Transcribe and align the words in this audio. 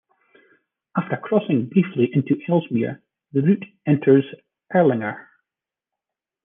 After 0.97 1.15
crossing 1.15 1.67
briefly 1.67 2.09
into 2.11 2.35
Elsmere, 2.49 3.03
the 3.33 3.43
route 3.43 3.65
enters 3.85 4.25
Erlanger. 4.73 5.27